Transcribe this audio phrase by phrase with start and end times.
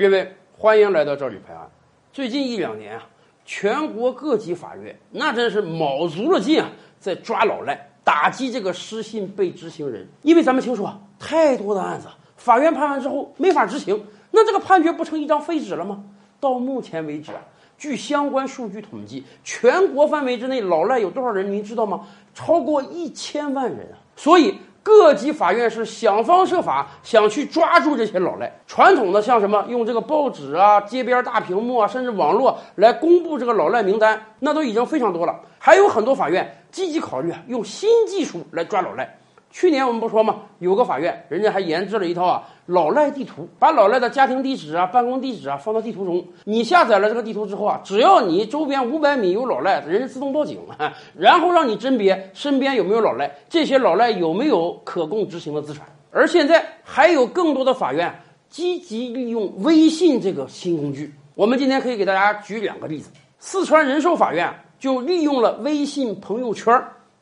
[0.00, 1.68] 各位，欢迎来到赵吕拍案。
[2.10, 3.06] 最近一两年啊，
[3.44, 10.08] 全国各级法院那真是卯足了劲啊，在抓老赖，打击这个失信被执行人。
[10.22, 12.06] 因为咱们清楚啊，太多的案子，
[12.38, 16.02] 法院判完之后没法执行，那这个判决不成一张废纸了吗？
[16.40, 17.42] 到目前为止啊，
[17.76, 21.52] 据相关数据统计，全国范围之内老赖有多少人？
[21.52, 22.06] 您知道吗？
[22.34, 24.00] 超过一千万人啊！
[24.16, 24.54] 所以。
[24.82, 28.50] 各级法院是想方设法想去抓住这些老赖。
[28.66, 35.40] 传统的像什么用这个报纸啊、街边大屏幕啊，甚至网络来公布这个老赖名单，那都已经非常多了。
[35.58, 39.19] 还有很多法院积极考虑，用新技术来抓老赖。
[39.50, 40.42] 去年我们不说吗？
[40.60, 46.24] 有个法院，人家还研制了一套啊老赖地图，把老赖的家庭地址啊、办公地址啊放到地图中。
[46.44, 50.60] 你下载了这个地图之后啊，只要你周边五百米有老赖，人家自动报警，
[51.18, 55.84] 然后让你甄别身边有没有老赖，这些老赖有没有可供执行的资产。
[56.12, 58.12] 而现在还有更多的法院
[58.48, 61.12] 积极利用微信这个新工具。
[61.34, 63.10] 我们今天可以给大家举两个例子。
[63.38, 66.72] 四川仁寿法院就利用了微信朋友圈。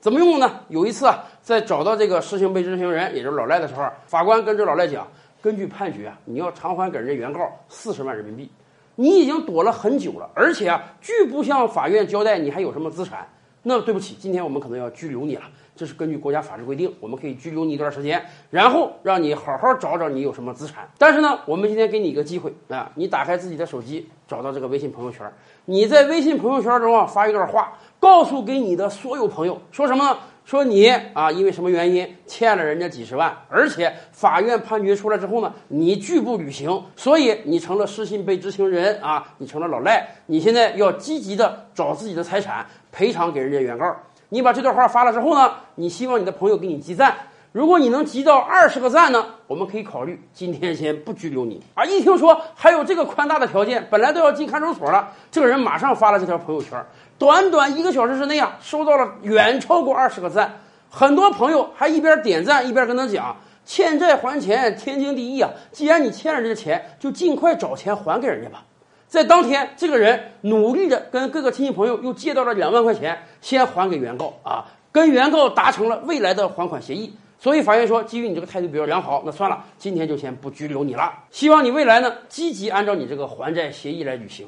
[0.00, 0.60] 怎么用呢？
[0.68, 5.06] 有一次啊，在找到这个失信被执行人，也就是老赖的时候，法官跟这老赖讲
[5.42, 8.50] ：“根据判决啊，你要偿还给人家原告四十万人民币。
[8.94, 13.26] 你已经躲了很久了，而且啊，拒不向法院交代你还有什么资产。
[13.68, 15.42] 那对不起，今天我们可能要拘留你了。
[15.76, 20.88] 这是根据国家法律规定，我们可以拘留你一段时间，然后让你好好找找你有什么资产。
[20.96, 25.30] 但是呢，我们今天给你一个机会啊，你打开自己的手机，找到这个微信朋友圈，
[25.66, 30.16] 你在微信朋友圈中啊发一段话。”告诉给你的所有朋友说什么呢？
[30.44, 40.08] 说你啊，因为什么原因欠了人家几十万，而且法院判决出来之后呢，你拒不履行，所以你成了失信被执行人啊，你成了老赖。
[40.26, 43.96] 你现在要积极的找自己的财产赔偿给人家原告。
[44.30, 47.16] 你把这段话发了之后呢，你希望你的朋友给你积赞。
[47.50, 51.62] 如果你能集到二十个赞呢，我们可以考虑今天先不拘留你。
[51.74, 56.78] 啊，一听说还有这个宽大的条件，本来都要进看守所了，这个人马上发了这条朋友圈，
[57.18, 60.60] 短短一个小时之内啊，收到了远超过二十个赞。
[60.90, 65.50] 很多朋友还一边点赞一边跟他讲：欠债还钱，天经地义啊！
[65.72, 68.62] 既然你欠了这个钱，就尽快找钱还给人家吧。
[69.08, 77.12] 在当天，这个人努力的跟各个亲戚朋友又借到了两万块钱，先还给原告啊，跟原告达成了未来的还款协议。
[77.40, 81.10] 所以法院说，基于你这个态度比较良好，那算了，今天就先不拘留你了。
[81.30, 84.46] 希望你未来呢，积极按照你这个还债协议来履行。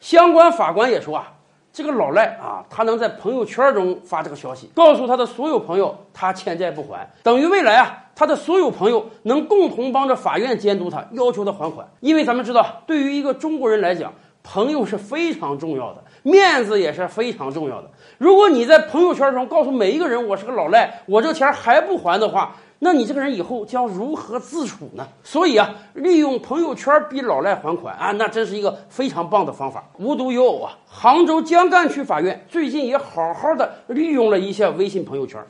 [0.00, 1.32] 相关法官也说啊，
[1.72, 11.88] 这个老赖啊，他能在朋友圈中发这个消息，告诉他的所有朋友他欠债不还，等于未来啊，他的所有朋友能共同帮着法院监督他，要求他还款。
[12.00, 17.90] 因为咱们知道，对于一个中国人来讲，朋友是非常重要的，面子也是非常重要的。
[18.18, 25.08] 如果你在朋友圈中告诉每一个人我是个老赖，我这钱还不还的话，那你这个人以后将如何自处呢？
[25.24, 29.82] 所以啊，利用朋友圈逼老赖还款啊，那真是一个非常棒的方法。
[29.96, 35.42] 无独有偶啊，杭州江干区法院最近也好好的利用了一下微信朋友圈。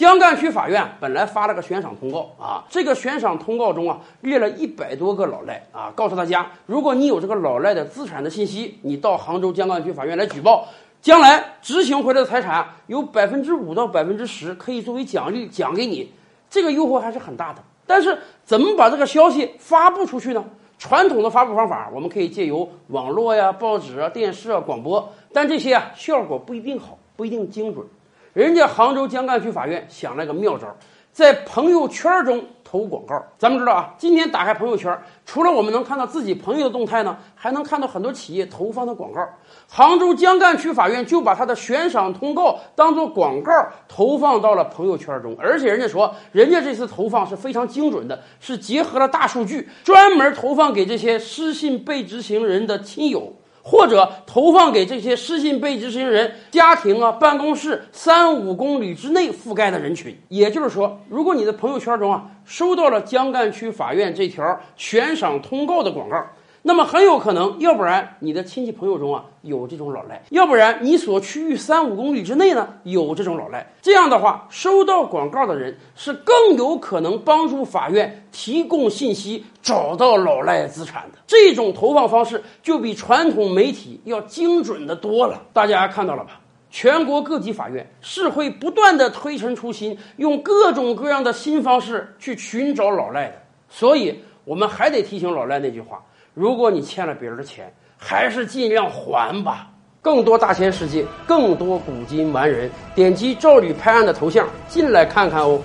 [0.00, 10.66] 江干区法院本来发了个悬赏通告啊，这个悬赏通告中啊列了一百多个老赖啊，告诉大家，如果你有这个老赖的资产的信息，你到杭州江干区法院来举报，
[11.02, 16.10] 将来执行回来的财产有百分之五到百分之十可以作为奖励奖给你，
[16.48, 17.62] 这个诱惑还是很大的。
[17.86, 20.42] 但是怎么把这个消息发布出去呢？
[20.78, 27.86] 传统的发布方法，我们可以借由网络呀、报纸啊、电视啊、广播，但这些啊效果不一定好，不一定精准。
[28.32, 30.68] 人家杭州江干区法院想了个妙招，
[31.12, 33.20] 在朋友圈中投广告。
[33.36, 34.96] 咱们知道啊，今天打开朋友圈，
[35.26, 39.20] 除了我们能看到自己朋友的动态呢，还能看到很多企业投放的广告。
[39.68, 43.52] 杭州江干区法院就把他的悬赏通告当做广告
[43.88, 53.34] 投放到了朋友圈中，而且人家说，人家这次投放是非常精准的，是结合了大数据，专门投放给这些失信被执行人的亲友。
[53.70, 60.18] 或者投放给这些失信被执行人家庭啊、办公室三五公里之内覆盖的人群。
[60.26, 66.20] 也就是说，如果你的朋友圈中啊收到了江干区法院这条悬赏通告的广告。
[66.62, 73.66] 那么很有可能，要不然你的亲戚朋友中啊有这种老赖，要不然你所区域三五公里之内呢有这种老赖。
[73.80, 81.18] 这样的话，收到广告的人是更有可能帮助法院提供信息，找到老赖资产的。
[81.26, 85.42] 这种投放方式就比传统媒体要精准的多了。
[85.54, 86.40] 大家看到了吧？
[86.70, 93.34] 全国各级法院是会不断的推陈出新，用各种各样的新方式去寻找老赖的。
[93.70, 96.00] 所以，我们还得提醒老赖那句话。
[96.34, 99.68] 如果你欠了别人的钱，还是尽量还吧。
[100.02, 105.60] 更多大千世界，更多古今完人，点击赵吕拍案的头像进来看看哦。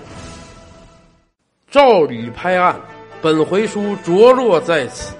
[1.71, 2.75] 赵吕拍案，
[3.21, 5.15] 本回书着落在此。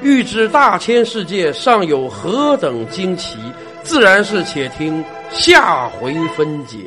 [0.00, 3.38] 欲知大千世界尚有何等惊奇，
[3.82, 6.78] 自然是且听下回分解。